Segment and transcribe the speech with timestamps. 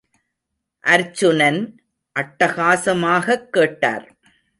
[0.87, 1.75] அர்ச்சுனன்,
[2.19, 4.15] அட்டகாசமாகக் கேட்டார்.